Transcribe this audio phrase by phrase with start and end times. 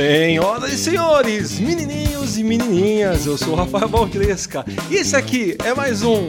[0.00, 5.72] Senhoras e senhores, menininhos e menininhas, eu sou o Rafael Baltresca e esse aqui é
[5.72, 6.28] mais um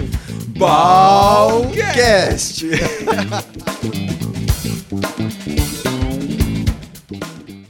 [0.57, 2.65] Balcast.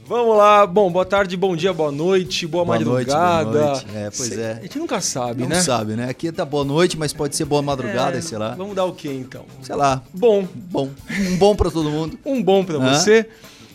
[0.06, 3.50] Vamos lá, bom, boa tarde, bom dia, boa noite, boa, Boa noite, madrugada.
[3.50, 3.86] boa noite.
[3.92, 4.52] É, pois Cê- é.
[4.52, 5.60] A gente nunca sabe, Não né?
[5.60, 6.08] sabe, né?
[6.08, 8.54] Aqui tá boa noite, mas pode ser boa madrugada, É, sei lá.
[8.54, 9.44] Vamos dar o que então?
[9.62, 10.00] Sei lá.
[10.14, 10.90] Bom, Bom.
[11.10, 12.16] Um bom pra todo mundo.
[12.24, 12.94] um bom pra Hã?
[12.94, 13.26] você.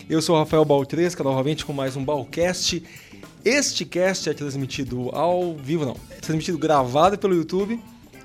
[0.10, 2.84] Eu sou o Rafael Baltresca, novamente com mais um Balcast.
[3.44, 5.98] Este cast é transmitido ao vivo, não.
[6.10, 7.80] É transmitido gravado pelo YouTube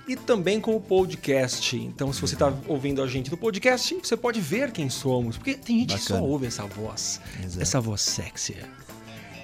[0.07, 1.77] e também como podcast.
[1.77, 5.37] Então, se você está ouvindo a gente no podcast, você pode ver quem somos.
[5.37, 6.31] Porque tem gente que só Bacana.
[6.33, 7.21] ouve essa voz.
[7.43, 7.63] Exato.
[7.63, 8.57] Essa voz sexy.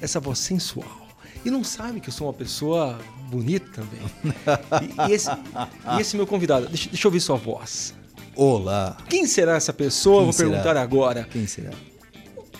[0.00, 1.04] Essa voz sensual.
[1.44, 2.98] E não sabe que eu sou uma pessoa
[3.30, 4.00] bonita também.
[5.06, 7.94] E, e esse, e esse meu convidado, deixa, deixa eu ouvir sua voz.
[8.34, 8.96] Olá.
[9.08, 10.18] Quem será essa pessoa?
[10.18, 10.50] Quem Vou será?
[10.50, 11.28] perguntar agora.
[11.30, 11.70] Quem será?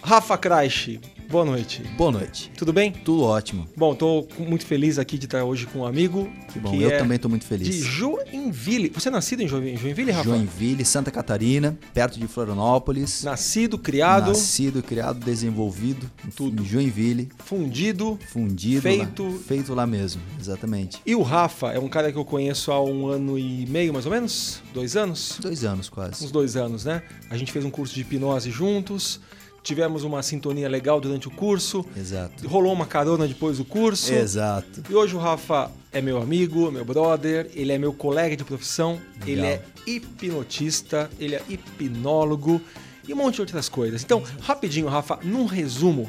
[0.07, 1.01] Rafa Kraisch,
[1.31, 1.83] boa noite.
[1.97, 2.53] Boa noite.
[2.59, 2.93] Tudo bem?
[2.93, 3.66] Tudo ótimo.
[3.74, 6.30] Bom, tô muito feliz aqui de estar hoje com um amigo.
[6.52, 6.74] Que bom.
[6.74, 7.77] Eu é também tô muito De feliz.
[7.77, 8.91] Joinville.
[8.91, 10.29] Você é nascido em Joinville Rafa?
[10.29, 13.24] Joinville, Santa Catarina, perto de Florianópolis.
[13.24, 16.63] Nascido, criado, Nascido, criado, desenvolvido Tudo.
[16.63, 18.18] em Joinville, fundido.
[18.30, 19.24] fundido, Feito.
[19.24, 21.01] lá, feito lá mesmo, exatamente.
[21.07, 24.05] E o Rafa é um cara que eu conheço há um ano e meio, mais
[24.05, 24.61] ou menos?
[24.74, 25.39] Dois anos?
[25.41, 26.23] Dois anos quase.
[26.23, 27.02] Uns dois anos, né?
[27.30, 29.18] A gente fez um curso de hipnose juntos.
[29.65, 31.84] Tivemos uma sintonia legal durante o curso.
[31.96, 32.46] Exato.
[32.46, 34.12] Rolou uma carona depois do curso.
[34.12, 34.82] Exato.
[34.88, 39.01] E hoje o Rafa é meu amigo, meu brother, ele é meu colega de profissão,
[39.24, 39.29] Legal.
[39.29, 42.60] ele é hipnotista, ele é hipnólogo
[43.06, 44.02] e um monte de outras coisas.
[44.04, 46.09] Então, rapidinho, Rafa, num resumo,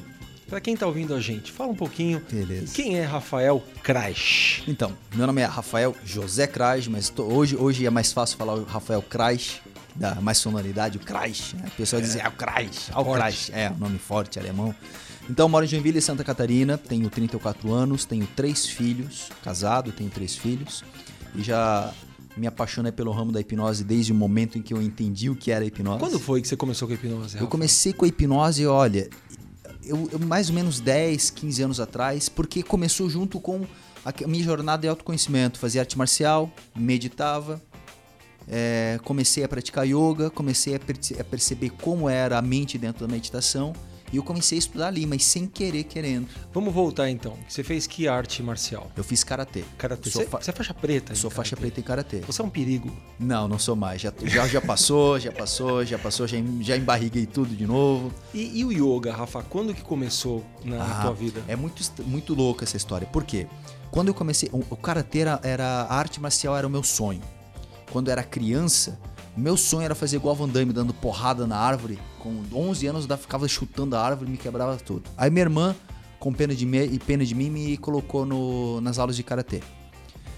[0.50, 2.74] para quem tá ouvindo a gente, fala um pouquinho Beleza.
[2.74, 4.64] quem é Rafael Kraisch.
[4.68, 8.54] Então, meu nome é Rafael José Krais, mas tô- hoje, hoje é mais fácil falar
[8.56, 9.62] o Rafael Krais,
[9.96, 11.54] dá mais sonoridade, o Krais.
[11.54, 11.66] Né?
[11.68, 13.18] O pessoal é o Krais, é o Forte.
[13.18, 13.52] Krais.
[13.54, 14.76] É, um nome forte, alemão.
[15.30, 20.36] Então, moro em Joinville, Santa Catarina, tenho 34 anos, tenho três filhos, casado, tenho três
[20.36, 20.84] filhos,
[21.34, 21.92] e já
[22.38, 25.52] me apaixonei pelo ramo da hipnose desde o momento em que eu entendi o que
[25.52, 26.00] era hipnose.
[26.00, 27.36] Quando foi que você começou com a hipnose?
[27.36, 27.52] Eu Rafa?
[27.52, 29.10] comecei com a hipnose, olha,
[29.84, 33.66] eu, eu mais ou menos 10, 15 anos atrás, porque começou junto com
[34.04, 35.58] a a minha jornada de autoconhecimento.
[35.58, 37.60] Fazia arte marcial, meditava,
[38.48, 43.06] é, comecei a praticar yoga, comecei a, perce- a perceber como era a mente dentro
[43.08, 43.74] da meditação.
[44.14, 46.28] E eu comecei a estudar ali, mas sem querer, querendo.
[46.54, 47.34] Vamos voltar então.
[47.50, 48.90] Você fez que arte marcial?
[48.96, 49.64] Eu fiz karatê.
[49.80, 50.12] Karatê.
[50.12, 51.16] Você, fa- você é faixa preta?
[51.16, 52.20] Sou faixa preta em karatê.
[52.20, 52.96] Você é um perigo.
[53.20, 54.00] Não, não sou mais.
[54.00, 58.14] Já, já, já passou, já passou, já passou, já, já embarriguei tudo de novo.
[58.32, 61.44] E, e o yoga, Rafa, quando que começou na Ah, tua vida?
[61.48, 63.08] É muito, muito louca essa história.
[63.08, 63.48] Por quê?
[63.90, 64.50] Quando eu comecei.
[64.54, 67.22] O, o karatê era, era- A arte marcial era o meu sonho.
[67.92, 69.00] Quando eu era criança,
[69.36, 72.00] meu sonho era fazer igual a Van Damme, dando porrada na árvore.
[72.20, 75.04] Com 11 anos eu ficava chutando a árvore e me quebrava tudo.
[75.18, 75.76] Aí minha irmã,
[76.20, 79.62] com pena de, me, e pena de mim, me colocou no, nas aulas de karatê.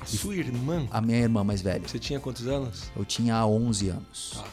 [0.01, 0.87] A sua irmã?
[0.89, 1.87] A minha irmã mais velha.
[1.87, 2.91] Você tinha quantos anos?
[2.95, 4.31] Eu tinha 11 anos.
[4.35, 4.43] Tá.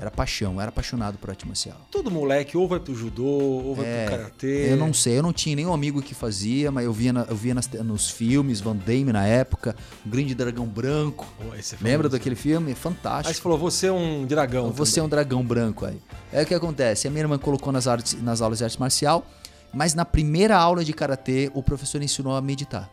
[0.00, 1.76] Era paixão, era apaixonado por arte marcial.
[1.90, 4.72] Todo moleque ou vai pro judô, ou vai É, pro karatê.
[4.72, 7.36] Eu não sei, eu não tinha nenhum amigo que fazia, mas eu via, na- eu
[7.36, 11.26] via nas- nos filmes, Van Damme na época, o Grande Dragão Branco.
[11.58, 12.18] Esse é Lembra famoso.
[12.18, 12.68] daquele filme?
[12.68, 13.42] Aí você Fantástico.
[13.42, 14.70] falou, você é um dragão.
[14.72, 16.00] Você é um dragão branco aí.
[16.32, 19.26] É o que acontece, a minha irmã colocou nas, artes, nas aulas de arte marcial,
[19.70, 22.90] mas na primeira aula de karatê, o professor ensinou a meditar.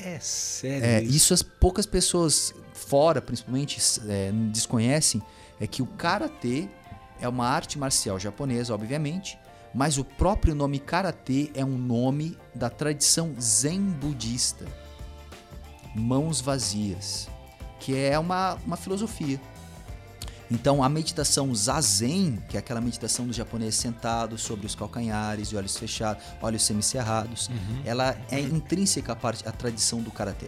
[0.00, 0.14] Também.
[0.14, 0.84] É sério.
[0.84, 1.16] É, isso?
[1.16, 5.22] isso as poucas pessoas fora, principalmente, é, desconhecem,
[5.60, 6.68] é que o karatê
[7.20, 9.38] é uma arte marcial japonesa, obviamente,
[9.74, 14.66] mas o próprio nome karatê é um nome da tradição zen budista.
[15.94, 17.28] Mãos vazias,
[17.78, 19.40] que é uma, uma filosofia.
[20.50, 25.56] Então a meditação zazen, que é aquela meditação do japonês sentado sobre os calcanhares e
[25.56, 27.82] olhos fechados, olhos semicerrados, Uhum.
[27.84, 30.46] ela é intrínseca à, parte, à tradição do karatê.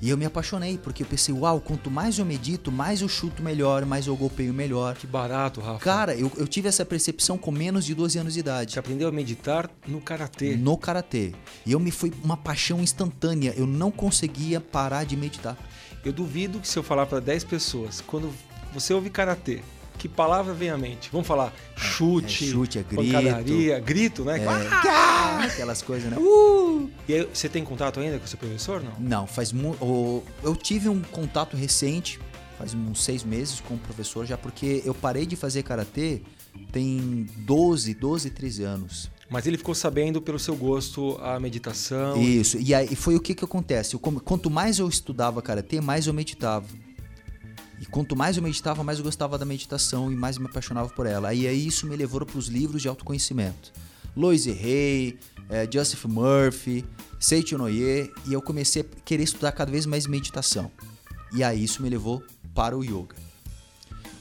[0.00, 3.42] E eu me apaixonei, porque eu pensei, uau, quanto mais eu medito, mais eu chuto
[3.42, 4.94] melhor, mais eu golpeio melhor.
[4.94, 5.78] Que barato, Rafa.
[5.82, 8.72] Cara, eu, eu tive essa percepção com menos de 12 anos de idade.
[8.72, 10.54] Você aprendeu a meditar no karatê.
[10.54, 11.32] No karatê.
[11.64, 13.54] E eu me foi uma paixão instantânea.
[13.56, 15.56] Eu não conseguia parar de meditar.
[16.04, 18.30] Eu duvido que se eu falar pra 10 pessoas, quando
[18.80, 19.60] você ouve karatê,
[19.98, 21.08] que palavra vem à mente?
[21.10, 23.84] Vamos falar chute, é chute, é grito.
[23.84, 24.38] grito, né?
[24.38, 25.44] É, Ah!
[25.44, 26.16] aquelas coisas, né?
[26.18, 26.90] Uh!
[27.08, 28.92] E aí, você tem contato ainda com o seu professor, não?
[28.98, 30.22] Não, faz muito.
[30.42, 32.20] Eu tive um contato recente,
[32.58, 36.22] faz uns seis meses, com o professor, já porque eu parei de fazer karatê
[36.72, 39.10] tem 12, 12, 13 anos.
[39.28, 42.20] Mas ele ficou sabendo pelo seu gosto a meditação.
[42.22, 43.94] Isso, e aí foi o que que acontece?
[43.94, 46.66] Eu quanto mais eu estudava karatê, mais eu meditava.
[47.80, 51.06] E quanto mais eu meditava, mais eu gostava da meditação e mais me apaixonava por
[51.06, 51.28] ela.
[51.28, 53.72] Aí, aí isso me levou para os livros de autoconhecimento.
[54.16, 55.18] Lois Hay,
[55.50, 56.84] é, Joseph Murphy,
[57.20, 60.70] Seiichi Noye, e eu comecei a querer estudar cada vez mais meditação.
[61.32, 62.22] E aí isso me levou
[62.54, 63.16] para o yoga.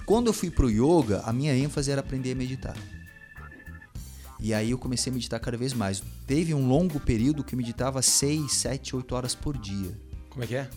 [0.06, 2.76] Quando eu fui para o yoga, a minha ênfase era aprender a meditar.
[4.40, 6.04] E aí eu comecei a meditar cada vez mais.
[6.28, 9.98] Teve um longo período que eu meditava 6, 7, 8 horas por dia.
[10.30, 10.70] Como é que é?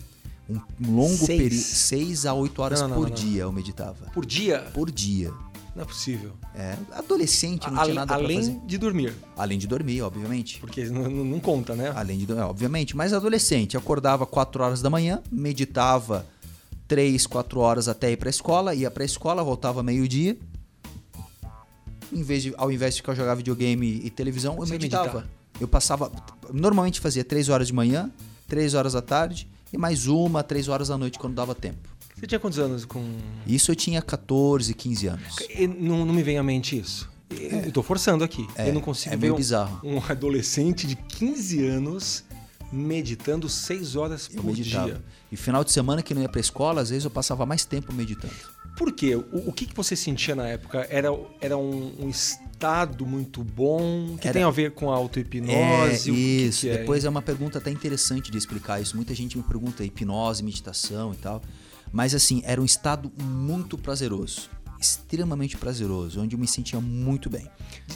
[0.49, 0.59] Um,
[0.95, 1.27] longo Seis?
[1.41, 1.61] período.
[1.63, 4.07] 6 a 8 horas Não, não, por não, dia eu meditava.
[4.13, 4.59] Por dia?
[4.73, 5.31] Por dia.
[5.75, 6.31] Não é possível.
[6.55, 8.59] É, adolescente, não A- tinha nada pra além fazer.
[8.65, 9.13] de dormir.
[9.37, 10.59] Além de dormir, obviamente.
[10.59, 11.93] Porque não, não- conta, né?
[11.95, 12.97] Além de dormir, obviamente.
[12.97, 16.25] Mas adolescente, acordava 4 horas da manhã, meditava
[16.87, 20.35] 3, 4 horas até ir pra escola, ia pra escola, voltava meio-dia.
[22.11, 25.03] Em vez de, ao invés de ficar jogando videogame e televisão, eu Você meditava.
[25.05, 25.29] meditava?
[25.61, 26.11] Eu passava.
[26.51, 28.09] Normalmente fazia 3 horas de manhã,
[28.47, 31.89] 3 horas da tarde e mais uma, 3 horas da noite quando dava tempo.
[32.15, 33.03] Você tinha quantos anos com.
[33.47, 35.35] Isso eu tinha 14, 15 anos.
[35.49, 37.09] E Não, não me vem à mente isso.
[37.29, 38.45] Eu tô forçando aqui.
[38.57, 39.79] eu não consigo é ver meio um, bizarro.
[39.83, 42.23] um adolescente de 15 anos
[42.71, 44.85] meditando 6 horas Eu por meditava.
[44.87, 45.03] dia.
[45.31, 47.93] E final de semana que não ia pra escola, às vezes eu passava mais tempo
[47.93, 48.33] meditando.
[48.79, 49.13] Por quê?
[49.15, 50.87] O, o que, que você sentia na época?
[50.89, 51.09] Era,
[51.41, 55.51] era um, um estado muito bom que Era- tem a ver com a auto-hipnose?
[55.53, 56.11] É, o que que
[56.47, 56.65] isso.
[56.67, 56.77] é?
[56.77, 58.95] Depois é uma pergunta até interessante de explicar isso.
[58.95, 61.41] Muita gente me pergunta hipnose, meditação e tal.
[61.91, 64.49] Mas assim, era um estado muito prazeroso.
[64.79, 67.45] Extremamente prazeroso, onde eu me sentia muito bem.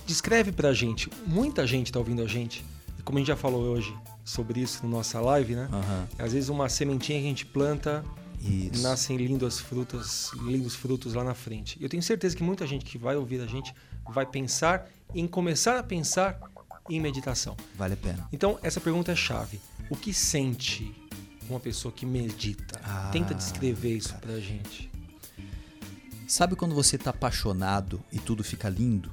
[0.06, 1.10] Descreve pra gente.
[1.26, 2.66] Muita gente tá ouvindo a gente.
[3.00, 3.96] E como a gente já falou hoje
[4.26, 5.70] sobre isso na nossa live, né?
[5.72, 6.08] Aham.
[6.20, 8.04] Às vezes uma sementinha que a gente planta
[8.44, 8.82] Isso.
[8.84, 11.78] nascem lindas frutas, lindos frutos lá na frente.
[11.82, 13.74] Eu tenho certeza que muita gente que vai ouvir a gente
[14.10, 16.40] vai pensar em começar a pensar
[16.90, 17.56] em meditação.
[17.76, 18.28] Vale a pena.
[18.32, 19.60] Então, essa pergunta é chave.
[19.90, 20.94] O que sente
[21.50, 22.80] uma pessoa que medita?
[22.84, 24.90] Ah, Tenta descrever isso pra gente.
[26.28, 29.12] Sabe quando você tá apaixonado e tudo fica lindo?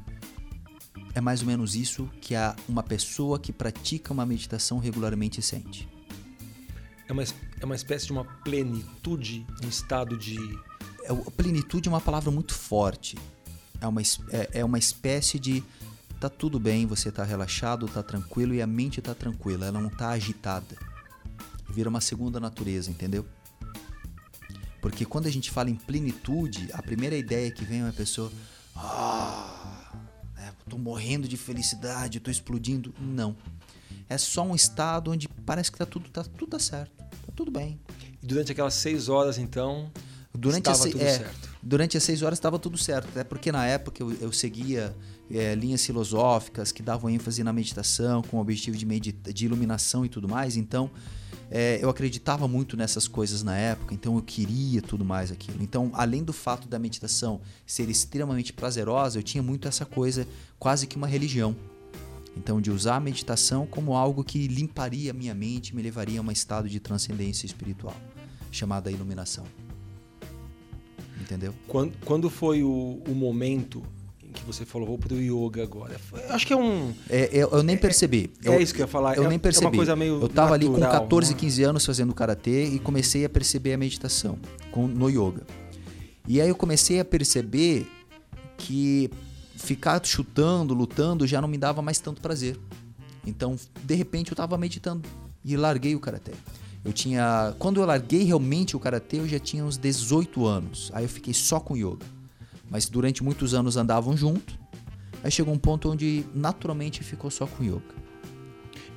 [1.14, 5.88] É mais ou menos isso que a, uma pessoa que pratica uma meditação regularmente sente.
[7.08, 7.24] É uma,
[7.60, 10.36] é uma espécie de uma plenitude, um estado de.
[11.04, 13.16] É, plenitude é uma palavra muito forte.
[13.80, 15.62] É uma, é, é uma espécie de
[16.18, 19.88] tá tudo bem, você tá relaxado, tá tranquilo e a mente tá tranquila, ela não
[19.88, 20.76] tá agitada.
[21.68, 23.26] Vira uma segunda natureza, entendeu?
[24.82, 28.30] Porque quando a gente fala em plenitude, a primeira ideia que vem é uma pessoa,
[28.74, 29.92] ah,
[30.36, 32.94] é, tô morrendo de felicidade, tô explodindo.
[32.98, 33.36] Não.
[34.08, 36.92] É só um estado onde parece que tá tudo tá tudo certo,
[37.26, 37.78] tá tudo bem.
[38.22, 39.90] E durante aquelas seis horas, então.
[40.32, 41.48] Durante, Estava as, tudo é, certo.
[41.60, 43.08] durante as seis horas estava tudo certo.
[43.08, 44.94] Até porque na época eu, eu seguia
[45.28, 50.04] é, linhas filosóficas que davam ênfase na meditação, com o objetivo de, medita de iluminação
[50.04, 50.56] e tudo mais.
[50.56, 50.88] Então
[51.50, 55.60] é, eu acreditava muito nessas coisas na época, então eu queria tudo mais aquilo.
[55.60, 60.26] Então, além do fato da meditação ser extremamente prazerosa, eu tinha muito essa coisa,
[60.60, 61.56] quase que uma religião.
[62.36, 66.22] Então, de usar a meditação como algo que limparia a minha mente, me levaria a
[66.22, 67.96] um estado de transcendência espiritual,
[68.50, 69.44] chamada iluminação.
[71.20, 71.54] Entendeu?
[71.68, 73.82] Quando, quando foi o, o momento
[74.22, 76.00] em que você falou, vou pro yoga agora?
[76.28, 76.94] Acho que é um.
[77.08, 78.30] É, eu, eu nem percebi.
[78.44, 79.16] é eu, isso que eu ia falar.
[79.16, 79.66] Eu É- nem é percebi.
[79.66, 81.38] uma coisa meio eu tava ali com natural, 14, né?
[81.40, 84.38] 15 anos fazendo karatê e comecei a perceber a meditação
[84.70, 85.44] com, no yoga.
[86.26, 87.86] E aí eu comecei a perceber
[88.56, 89.10] que
[89.60, 92.58] ficar chutando, lutando já não me dava mais tanto prazer.
[93.26, 95.08] Então, de repente, eu tava meditando
[95.44, 96.32] e larguei o karatê.
[96.82, 100.90] Eu tinha, quando eu larguei realmente o karatê, eu já tinha uns 18 anos.
[100.94, 102.06] Aí eu fiquei só com yoga.
[102.70, 104.58] Mas durante muitos anos andavam junto.
[105.22, 108.00] Aí chegou um ponto onde naturalmente ficou só com yoga.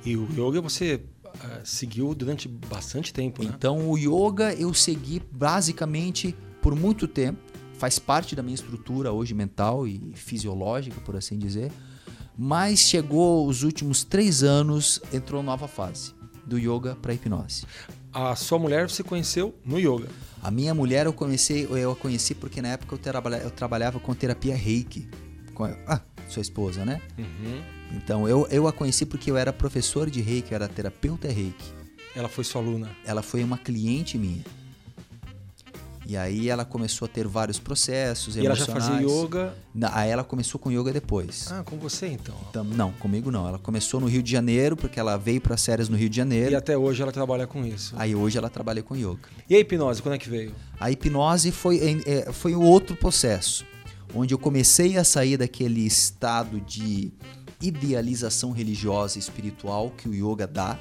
[0.04, 1.02] E o yoga você
[1.40, 3.52] ah, seguiu durante bastante tempo, né?
[3.54, 7.38] Então o yoga eu segui basicamente por muito tempo,
[7.78, 11.70] faz parte da minha estrutura hoje mental e fisiológica, por assim dizer.
[12.36, 16.12] Mas chegou os últimos três anos, entrou nova fase
[16.46, 17.64] do yoga para hipnose.
[18.12, 20.08] A sua mulher você conheceu no yoga.
[20.42, 24.12] A minha mulher eu comecei, eu a conheci porque na época eu, eu trabalhava com
[24.14, 25.08] terapia Reiki.
[25.54, 27.00] Com a- ah, sua esposa, né?
[27.96, 31.72] Então eu, eu a conheci porque eu era professor de Reiki, eu era terapeuta Reiki.
[32.14, 32.90] Ela foi sua aluna.
[33.04, 34.44] ela foi uma cliente minha.
[36.06, 39.02] E aí ela começou a ter vários processos E ela já emocionais.
[39.02, 39.54] fazia yoga.
[39.92, 41.50] Aí ela começou com yoga depois.
[41.50, 42.34] Ah, com você então.
[42.50, 43.48] Então, não, comigo não.
[43.48, 46.18] Ela começou no Rio de Janeiro, porque ela veio para séries no Rio de E
[46.18, 46.56] Janeiro.
[46.56, 47.94] até hoje ela trabalha com isso.
[47.96, 49.20] Aí hoje ela trabalha com yoga.
[49.48, 50.54] E a hipnose, quando é que veio?
[50.78, 53.64] A hipnose foi, é, foi um outro processo,
[54.14, 57.12] onde eu comecei a sair daquele estado de
[57.62, 60.78] idealização religiosa e espiritual que o yoga dá.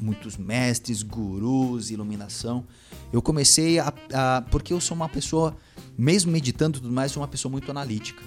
[0.00, 2.64] Muitos mestres, gurus, iluminação.
[3.12, 5.56] Eu comecei a, a- Porque eu sou uma pessoa,
[5.96, 8.22] mesmo meditando e tudo mais, sou uma pessoa muito analítica.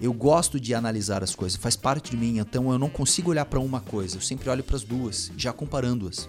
[0.00, 3.44] Eu gosto de analisar as coisas, faz parte de mim, então eu não consigo olhar
[3.44, 6.28] para uma coisa, eu sempre olho para as duas, já comparando-as.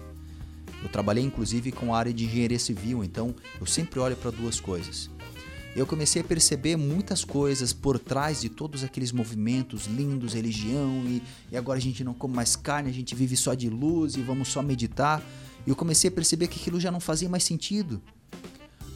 [0.80, 4.60] Eu trabalhei inclusive com a área de engenharia civil, então eu sempre olho para duas
[4.60, 5.10] coisas.
[5.74, 11.22] Eu comecei a perceber muitas coisas por trás de todos aqueles movimentos lindos, religião, e,
[11.50, 14.22] e agora a gente não come mais carne, a gente vive só de luz e
[14.22, 15.20] vamos só meditar.
[15.66, 18.00] E eu comecei a perceber que aquilo já não fazia mais sentido.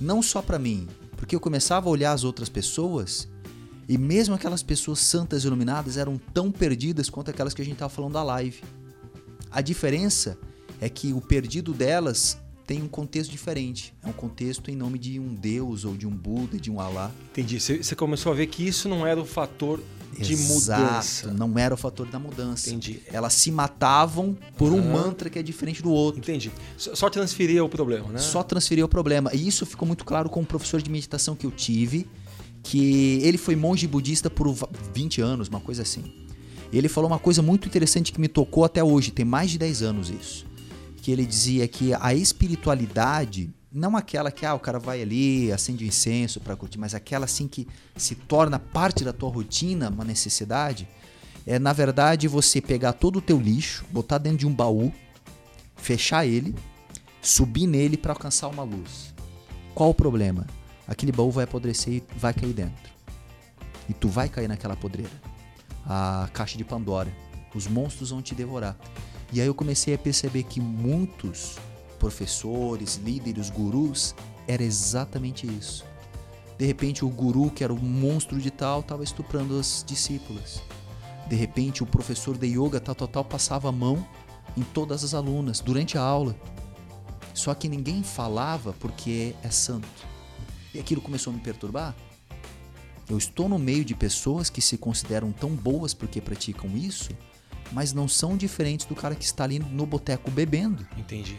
[0.01, 3.27] Não só para mim, porque eu começava a olhar as outras pessoas
[3.89, 7.75] e mesmo aquelas pessoas santas e iluminadas eram tão perdidas quanto aquelas que a gente
[7.75, 8.63] estava falando da live.
[9.51, 10.39] A diferença
[10.81, 13.95] é que o perdido delas tem um contexto diferente.
[14.05, 17.11] É um contexto em nome de um Deus ou de um Buda, de um Alá.
[17.33, 17.59] Entendi.
[17.59, 19.81] Você começou a ver que isso não era o fator
[20.19, 21.33] de Exato, mudança.
[21.33, 22.69] não era o fator da mudança.
[22.69, 23.01] Entendi.
[23.11, 24.93] Elas se matavam por um Aham.
[24.93, 26.21] mantra que é diferente do outro.
[26.21, 26.53] Entendi.
[26.77, 28.19] Só transferia o problema, né?
[28.19, 29.31] Só transferia o problema.
[29.35, 32.07] E isso ficou muito claro com o professor de meditação que eu tive,
[32.63, 36.05] que ele foi monge budista por va- 20 anos, uma coisa assim.
[36.71, 39.81] Ele falou uma coisa muito interessante que me tocou até hoje, tem mais de 10
[39.83, 40.45] anos isso.
[41.01, 45.85] Que ele dizia que a espiritualidade, não aquela que ah, o cara vai ali, acende
[45.85, 50.05] um incenso para curtir, mas aquela assim que se torna parte da tua rotina, uma
[50.05, 50.89] necessidade,
[51.47, 54.93] é na verdade você pegar todo o teu lixo, botar dentro de um baú,
[55.77, 56.55] fechar ele,
[57.23, 59.15] subir nele para alcançar uma luz.
[59.75, 60.47] Qual o problema?
[60.87, 62.91] Aquele baú vai apodrecer e vai cair dentro.
[63.89, 65.13] E tu vai cair naquela podreira.
[65.87, 67.11] A caixa de Pandora.
[67.55, 68.77] Os monstros vão te devorar.
[69.33, 71.57] E aí eu comecei a perceber que muitos
[71.99, 74.15] professores, líderes, gurus,
[74.47, 75.85] era exatamente isso.
[76.57, 80.63] De repente o guru, que era o monstro de tal, estava estuprando as discípulas.
[81.29, 84.05] De repente o professor de yoga tal, tal, tal passava a mão
[84.57, 86.35] em todas as alunas durante a aula.
[87.35, 89.89] Só que ninguém falava porque é santo.
[90.75, 91.95] E aquilo começou a me perturbar.
[93.09, 97.11] Eu estou no meio de pessoas que se consideram tão boas porque praticam isso,
[97.73, 101.39] mas não são diferentes do cara que está ali no boteco bebendo, Entendi.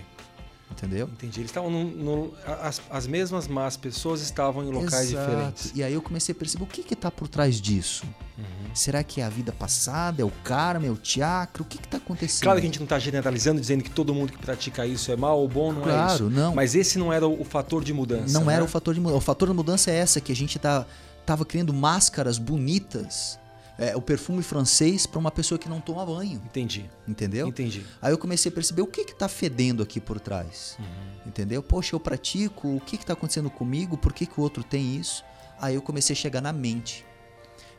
[0.72, 1.08] entendeu?
[1.08, 1.40] Entendi.
[1.40, 2.32] Eles estavam
[2.62, 5.30] as, as mesmas más pessoas estavam em locais Exato.
[5.30, 5.72] diferentes.
[5.76, 8.06] E aí eu comecei a perceber o que está por trás disso.
[8.38, 8.60] Uhum.
[8.74, 11.64] Será que é a vida passada, é o karma, é o chakra?
[11.64, 12.44] O que está acontecendo?
[12.44, 15.16] Claro que a gente não está generalizando, dizendo que todo mundo que pratica isso é
[15.16, 16.18] mal ou bom, não é isso.
[16.18, 16.56] Claro, não.
[16.56, 18.38] Mas esse não era o, o fator de mudança.
[18.38, 18.56] Não né?
[18.56, 19.18] era o fator de mudança.
[19.18, 20.86] O fator de mudança é essa, que a gente tá,
[21.26, 23.40] tava criando máscaras bonitas,
[23.80, 26.90] é, o perfume francês para uma pessoa que não toma banho, Entendi.
[27.08, 27.48] entendeu?
[27.48, 27.86] Entendi.
[28.02, 30.78] Aí eu comecei a perceber o que que tá fedendo aqui por trás,
[31.26, 31.64] entendeu?
[31.64, 34.98] Poxa, eu pratico, o que que tá acontecendo comigo, por que que o outro tem
[34.98, 35.24] isso?
[35.62, 37.06] Aí eu comecei a chegar na mente.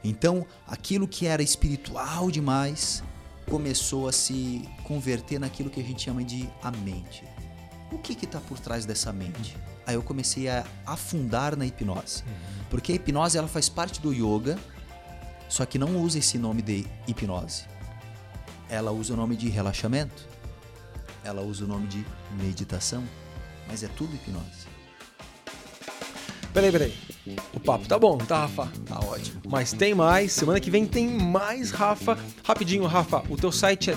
[0.03, 3.03] Então, aquilo que era espiritual demais
[3.49, 7.25] começou a se converter naquilo que a gente chama de a mente.
[7.93, 9.55] O que que tá por trás dessa mente?
[9.87, 12.23] Aí eu comecei a afundar na hipnose.
[12.71, 14.57] Porque a hipnose ela faz parte do yoga,
[15.51, 17.65] só que não usa esse nome de hipnose.
[18.69, 20.29] Ela usa o nome de relaxamento.
[21.25, 22.07] Ela usa o nome de
[22.41, 23.03] meditação,
[23.69, 24.71] mas é tudo hipnose.
[26.55, 26.95] Peraí, peraí.
[27.53, 28.73] O papo tá bom, tá, Rafa?
[28.87, 29.43] Tá ótimo.
[29.49, 30.33] Mas tem mais.
[30.33, 32.17] Semana que vem tem mais, Rafa.
[32.45, 33.23] Rapidinho, Rafa.
[33.29, 33.97] O teu site é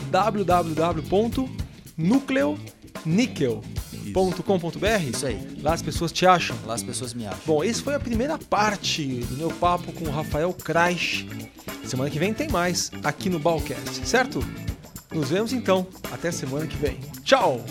[4.11, 5.09] www.nucleonickel.com.br.
[5.09, 5.59] Isso aí.
[5.61, 6.57] Lá as pessoas te acham.
[6.65, 7.39] Lá as pessoas me acham.
[7.45, 11.25] Bom, esse foi a primeira parte do meu papo com o Rafael Crash.
[11.85, 14.43] Semana que vem tem mais aqui no Balcast, certo?
[15.11, 15.85] Nos vemos então.
[16.11, 16.97] Até semana que vem.
[17.23, 17.63] Tchau!